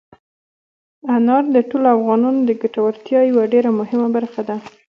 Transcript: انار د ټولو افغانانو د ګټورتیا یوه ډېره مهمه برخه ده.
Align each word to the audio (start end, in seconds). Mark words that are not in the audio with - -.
انار 1.15 1.43
د 1.55 1.57
ټولو 1.69 1.87
افغانانو 1.97 2.39
د 2.45 2.51
ګټورتیا 2.61 3.19
یوه 3.31 3.43
ډېره 3.53 3.69
مهمه 3.79 4.07
برخه 4.17 4.41
ده. 4.49 4.55